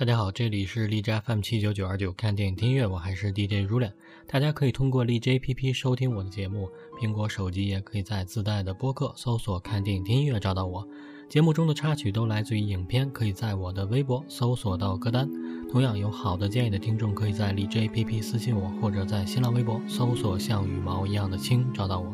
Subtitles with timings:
[0.00, 3.92] 大家好，这里是荔枝 FM 七九九二九，看电影听音乐，我还是 DJ 如脸。
[4.26, 10.88] 大家可以通过荔枝 APP 收听我的节目，苹果手机也可以在自带的播客搜索“看电影听音乐”找到我。
[11.28, 15.28] 节目中的插曲都来自于影片，可以在我的微博搜索到歌单。
[15.70, 22.10] 同样有好的建议的听众，可以在荔枝 APP 私信我，或者在新浪微博搜索“像羽毛一样的青”找到我。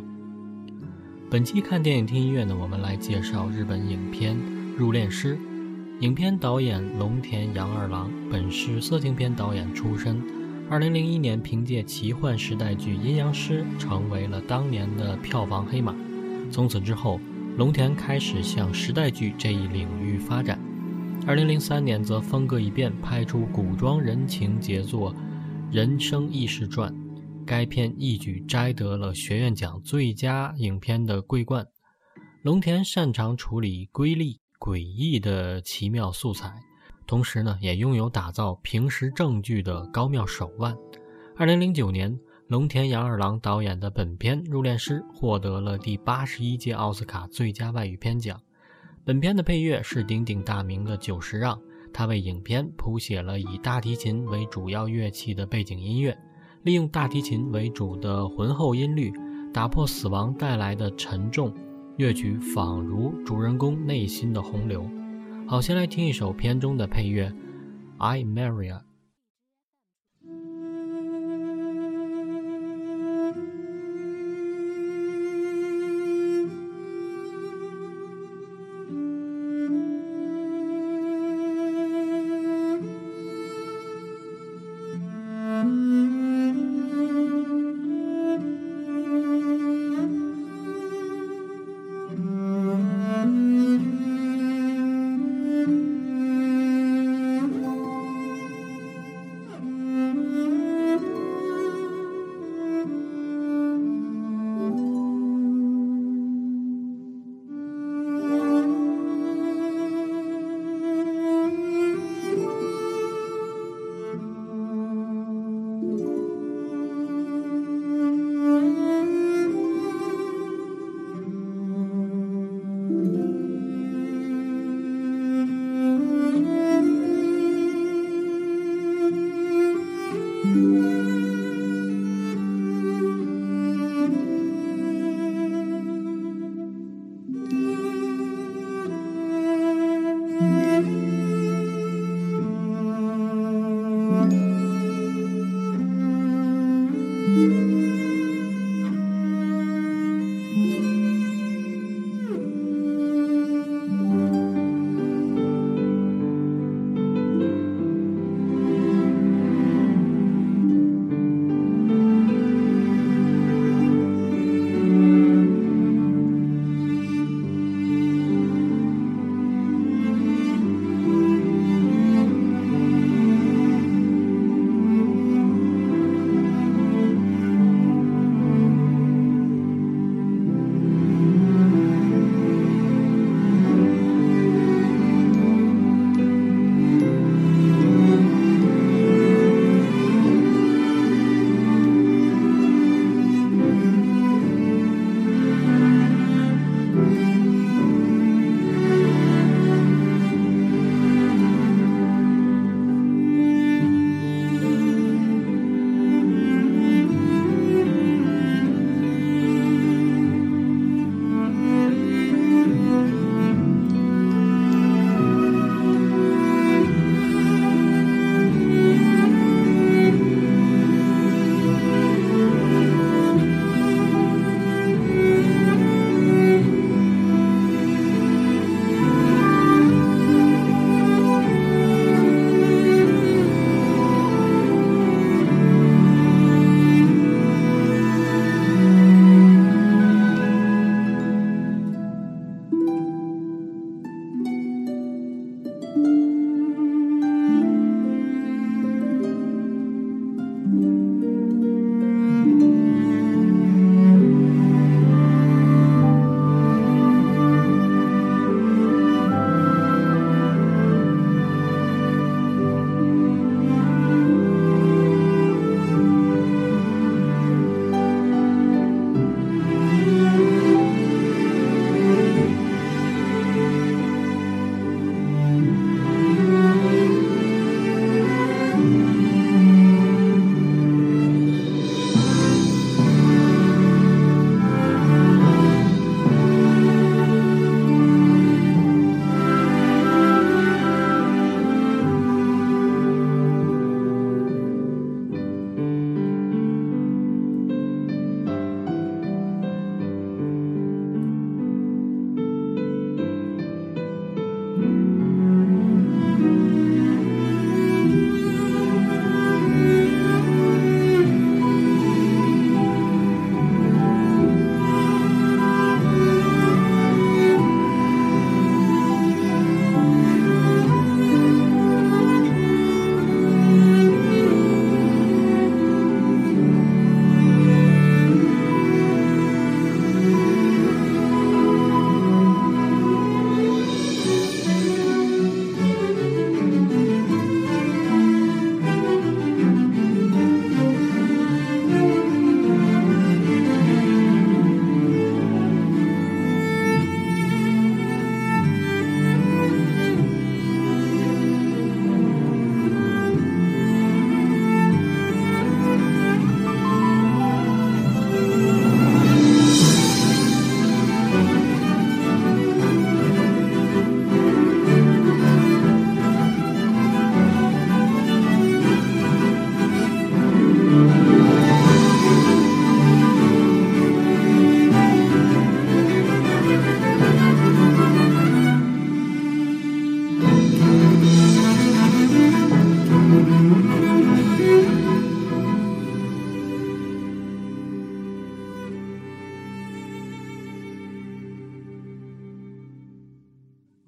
[1.30, 4.36] 本期看电影听音乐呢，我们来介绍日本影片
[4.76, 5.36] 《入殓师》。
[6.00, 10.22] 影片导演龙田洋二郎本是色情片导演出身，
[10.68, 15.96] 二零零一年凭借奇幻时代剧《阴阳师》成为了当年的票房黑马。
[16.50, 17.18] 从此之后，
[17.56, 20.60] 龙田开始向时代剧这一领域发展。
[21.26, 25.14] 二零零三年则风格一变，拍出古装人情杰作
[25.72, 26.92] 《人生异事传》，
[27.46, 31.66] 该片一举摘得了学院奖最佳影片的桂冠。
[32.42, 34.40] 龙田擅长处理瑰丽。
[34.66, 36.52] 诡异的奇妙素材，
[37.06, 40.76] 同时呢，也拥有打造平时正剧的高妙手腕。
[41.36, 48.40] 二零零九年，龙田洋二郎导演的本片《入殓师》获得了第八十一届奥斯卡最佳外语片奖。
[49.04, 51.56] 本片的配乐是鼎鼎大名的久石让，
[51.92, 56.18] 他为影片谱写了以大提琴为主要乐器的背景音乐，
[56.64, 59.12] 利用大提琴为主的浑厚音律，
[59.54, 61.54] 打破死亡带来的沉重。
[61.96, 64.88] 乐曲仿如主人公内心的洪流。
[65.46, 67.28] 好，先来听一首片中的配乐，
[67.98, 68.74] 《I Maria》。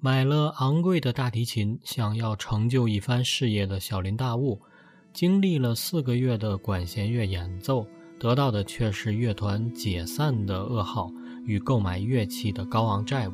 [0.09, 4.59] 买了昂贵的大提琴，想要成就一番事业的小林大悟，
[5.13, 7.85] 经历了四个月的管弦乐演奏，
[8.19, 11.11] 得到的却是乐团解散的噩耗
[11.45, 13.33] 与购买乐器的高昂债务。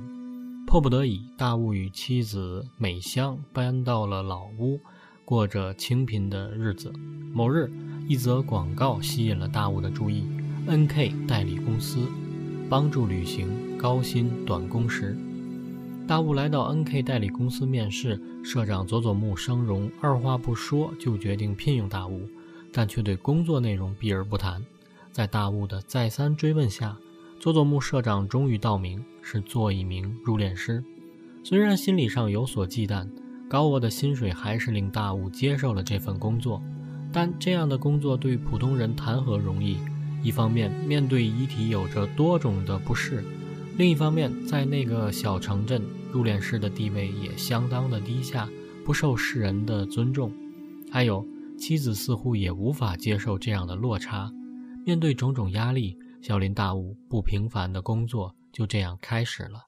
[0.68, 4.78] 迫不得已，大悟与妻子美香搬到了老屋，
[5.24, 6.92] 过着清贫的日子。
[7.34, 7.72] 某日，
[8.06, 10.26] 一则广告吸引了大悟的注意
[10.68, 12.06] ：N.K 代理公司，
[12.70, 15.18] 帮助旅行，高薪短工时。
[16.08, 22.30] 大悟来到 N.K 代理公司面试，社长佐佐木生荣二话不说就决定聘用大悟，
[22.72, 24.64] 但却对工作内容避而不谈。
[25.12, 26.96] 在大悟的再三追问下，
[27.40, 30.84] 佐佐木社长终于道明是做一名入殓师。
[31.44, 33.10] 虽然心理上有所忌惮，
[33.50, 36.62] 高额的薪水还是令大悟接受了这份工作。
[37.12, 39.80] 但这样的工作对普通人谈何容易？
[40.22, 43.24] 一方面，面对遗体有着多种的不适；
[43.78, 48.50] 另一方面，在那个小城镇，入殓师的地位也相当的低下，
[48.86, 50.32] 不受世人的尊重。
[50.90, 51.26] 还有，
[51.58, 54.32] 妻子似乎也无法接受这样的落差。
[54.86, 59.60] 面对种种压力，小林大悟不平凡的工作就这样开始了。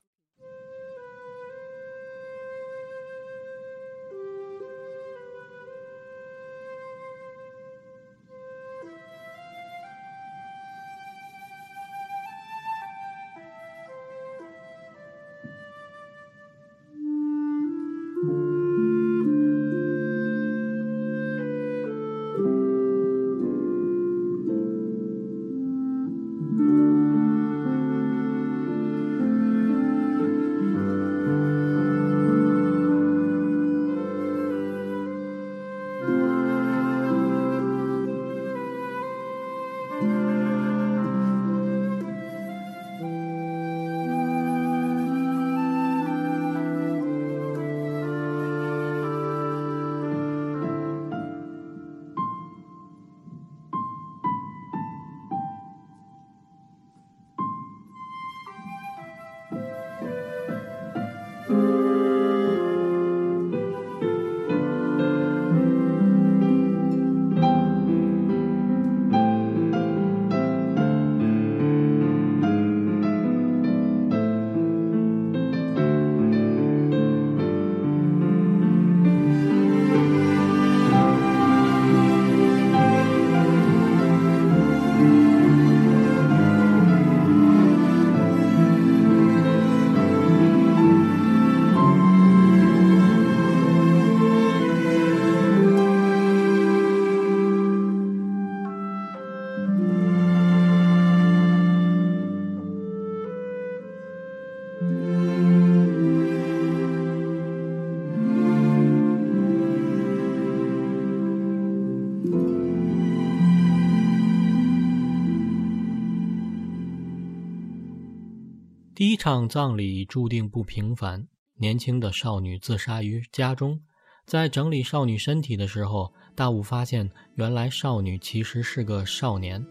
[118.97, 121.27] 第一场葬礼注定不平凡。
[121.57, 123.79] 年轻的少女自杀于家中，
[124.25, 129.63] 在整理少女身体的时候，大武发现原来少女其实是个少年。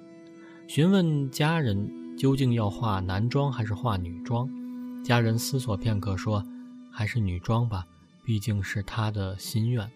[0.68, 4.48] 询问家人究竟要化男装还是化女装，
[5.02, 6.40] 家人思索片刻说
[6.94, 7.84] ：“还是女装吧，
[8.24, 9.90] 毕竟是他的心愿。”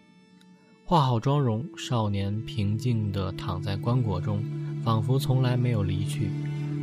[0.85, 4.43] 化好妆容，少年平静地躺在棺椁中，
[4.83, 6.33] 仿佛从来没有离去。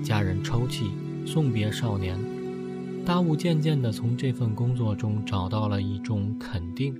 [0.01, 0.94] 家人抽泣，
[1.25, 2.37] 送别少年。
[3.08, 6.94] 大悟渐渐地从这份工作中找到了一种肯定，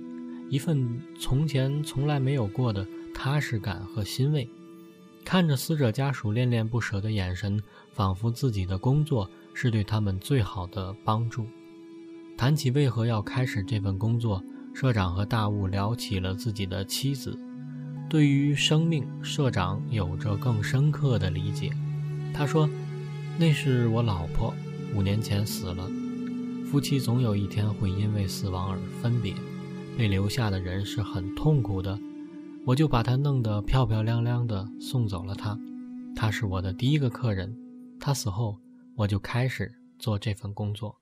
[0.48, 4.48] 一份从前从来没有过的踏实感和欣慰。
[5.22, 7.62] 看着死者家属恋恋不舍的眼神，
[7.92, 11.44] 仿佛自己的工作是对他们最好的帮助。
[12.38, 17.38] 谈起为何要开始这份工作，社长和大悟聊起了自己的妻子。
[18.08, 21.70] 对于生命，社长有着更深刻的理解。
[22.32, 22.66] 他说
[23.38, 24.54] ：“那是我老婆。”
[24.96, 25.86] 五年前死了，
[26.70, 29.32] 夫妻总有一天会因为死亡而分别，
[29.96, 31.98] 被留下的人是很痛苦的。
[32.66, 35.58] 我就把他弄得漂漂亮亮的送走了他。
[36.14, 37.56] 他是我的第一个客人。
[37.98, 38.58] 他死后，
[38.96, 40.97] 我就开始做这份工作。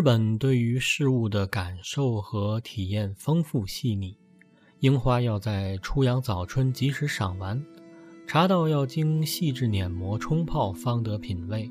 [0.00, 4.16] 日本对于事物的感受和体验丰富细腻，
[4.78, 7.62] 樱花要在初阳早春及时赏完，
[8.26, 11.70] 茶道要经细致碾磨冲泡方得品味，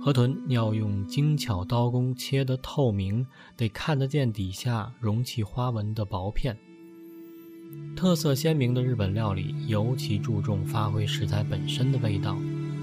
[0.00, 3.24] 河豚要用精巧刀工切得透明，
[3.56, 6.58] 得看得见底下容器花纹的薄片。
[7.94, 12.36] 特色鲜明的日本料理尤其注重发挥食材本身的味道，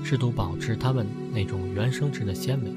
[0.06, 2.72] 试图保持它们那种原生质的鲜美。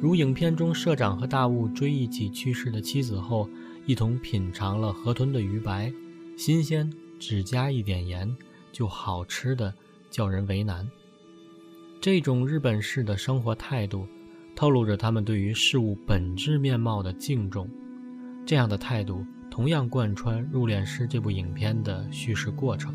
[0.00, 3.46] 如影片中社长和大雾追忆起去世的妻子后，
[3.84, 5.92] 一同品尝了河豚的鱼白，
[6.38, 8.34] 新鲜，只加一点盐
[8.72, 9.74] 就好吃的
[10.08, 10.90] 叫人为难。
[12.00, 14.06] 这种日本式的生活态度，
[14.56, 17.68] 透露着他们对于事物本质面貌的敬重。
[18.46, 19.24] 这样的态度。
[19.50, 22.94] 同样贯穿《入殓师》这部影片的叙事过程。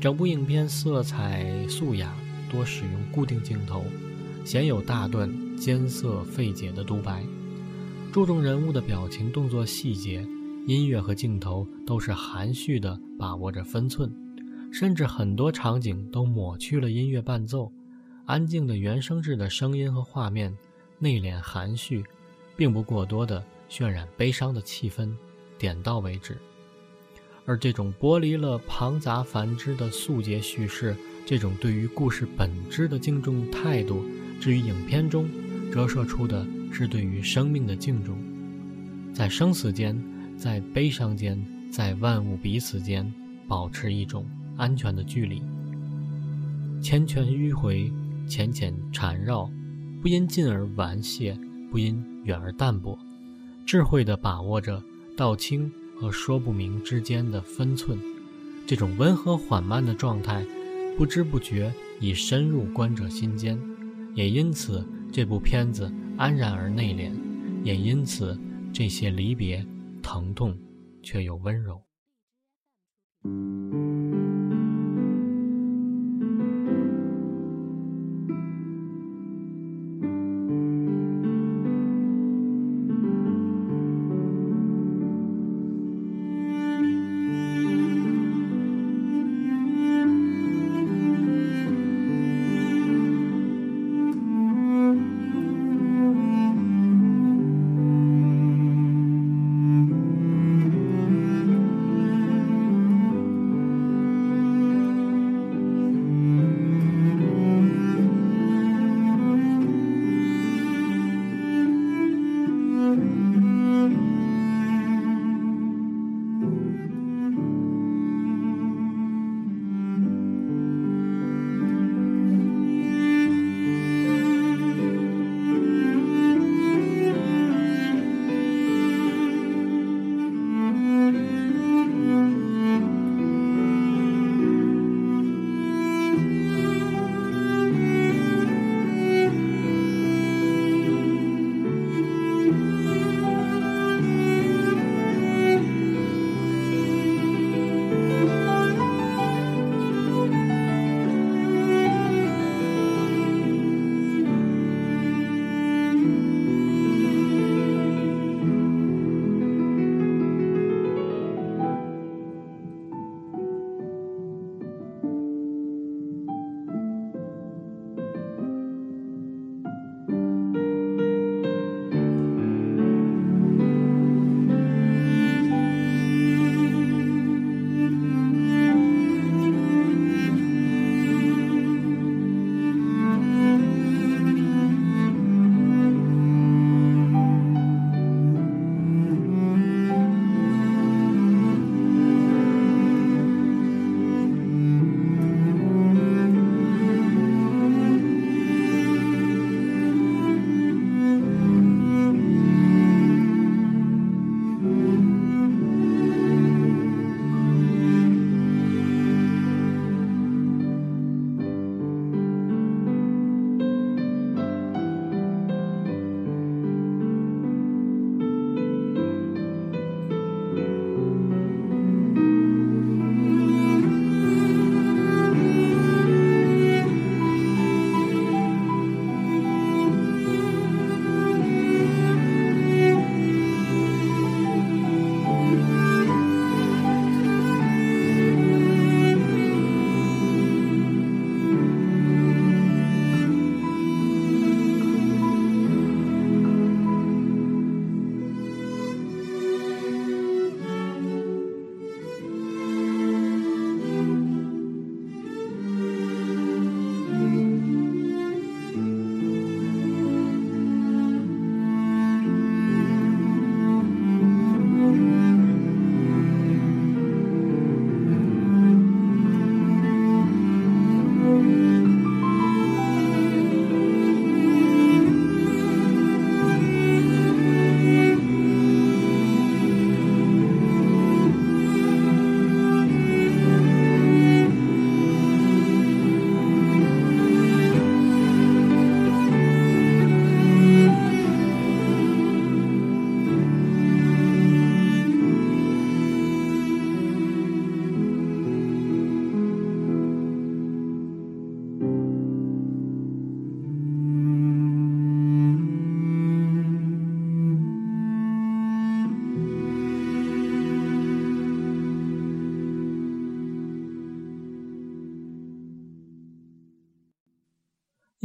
[0.00, 2.12] 整部影片色彩素雅，
[2.50, 3.84] 多使用固定镜头，
[4.44, 5.30] 鲜有大段
[5.60, 7.22] 艰涩费解的独白，
[8.10, 10.26] 注重人物的表情、动作细节。
[10.66, 14.10] 音乐和镜头都是含蓄的把握着分寸，
[14.72, 17.70] 甚至很多场景都抹去了音乐伴奏，
[18.24, 20.56] 安静的原声质的声音和画面，
[20.98, 22.02] 内敛含蓄，
[22.56, 25.14] 并不过多的渲染悲伤的气氛。
[25.58, 26.38] 点到为止，
[27.44, 34.02] 而这种剥离了庞杂繁枝的素洁叙事，这种对于故事本质的敬重态度，
[34.40, 35.28] 至于影片中
[35.70, 38.18] 折射出的是对于生命的敬重，
[39.14, 39.96] 在生死间，
[40.36, 43.10] 在悲伤间，在万物彼此间，
[43.46, 45.42] 保持一种安全的距离。
[46.82, 47.92] 缱绻迂回，
[48.26, 49.50] 浅浅缠绕，
[50.02, 51.38] 不因近而顽谢，
[51.70, 52.98] 不因远而淡薄，
[53.64, 54.82] 智慧地把握着。
[55.16, 57.98] 道清和说不明之间的分寸，
[58.66, 60.42] 这种温和缓慢的状态，
[60.96, 63.58] 不知不觉已深入观者心间。
[64.14, 64.82] 也因此，
[65.12, 67.12] 这部片子安然而内敛；
[67.64, 68.38] 也因此，
[68.72, 69.66] 这些离别
[70.02, 70.56] 疼痛
[71.02, 71.82] 却又温柔。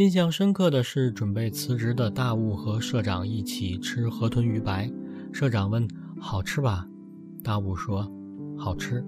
[0.05, 4.87] 印象深刻的是，准备辞职的大雾和社长一起吃河豚鱼白。
[5.33, 5.87] 社长问
[6.21, 6.85] ：“好吃吧？”
[7.43, 8.07] 大雾说
[8.55, 9.03] ：“好吃。”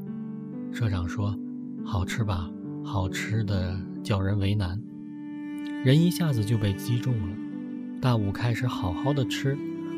[0.74, 1.38] 社长说
[1.86, 2.50] ：“好吃吧？
[2.84, 4.82] 好吃的叫人为难。”
[5.86, 7.38] 人一下子就被击中了。
[8.02, 9.56] 大雾开始好好的吃，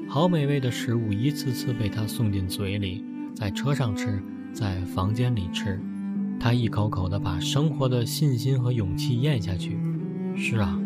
[0.10, 5.80] 好美味的食物一次次被他送进嘴里，在车上吃，在房间里吃，
[6.42, 9.80] 他一口口的把生活的信心和勇气咽下去。
[10.36, 10.80] 是啊，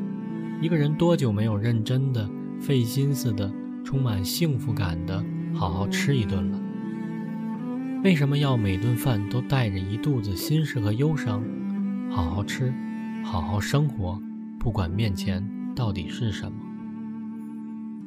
[0.63, 2.26] 一个人多久没有认真的、
[2.58, 3.52] 费心思的、
[3.84, 5.21] 充满幸福感的
[5.54, 6.60] 好好吃一顿了？
[8.02, 11.43] 为什么要每顿饭都带着一肚子心事和忧伤？
[12.10, 12.73] 好好吃，
[13.26, 14.17] 好好生活，
[14.58, 15.45] 不管面前
[15.76, 16.58] 到底是什么。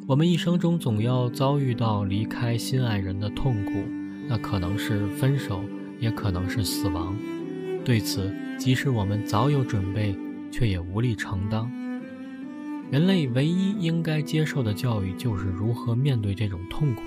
[0.07, 3.73] 我们一生中总要遭遇到离开心爱人的痛苦，
[4.27, 5.61] 那可能是分手，
[6.01, 7.15] 也可能是死亡。
[7.85, 10.17] 对此，即使我们早有准备。
[10.49, 11.71] 却也无力承担。
[12.91, 17.03] 人类唯一应该接受的教育就是如何面对这种痛苦，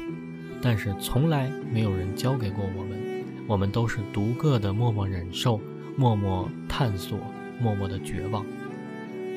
[0.61, 2.99] 但是从来没有人教给过我们。
[3.47, 5.59] 我们都是独个的默默忍受、
[5.95, 7.17] 默默探索、
[7.59, 8.45] 默默的绝望。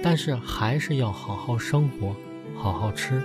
[0.02, 2.14] 但是还是要好好生活，
[2.56, 3.22] 好好吃，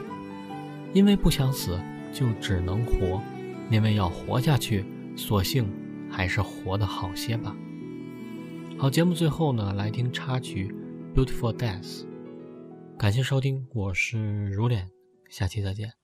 [0.93, 1.77] 因为不想死，
[2.13, 3.19] 就只能活；
[3.71, 5.67] 因为要活下去，索性
[6.07, 7.55] 还是活得好些吧。
[8.77, 10.71] 好，节目最后呢，来听插曲
[11.19, 12.03] 《Beautiful Death》。
[12.99, 14.89] 感谢收听，我是如脸，
[15.29, 15.96] 下期再见。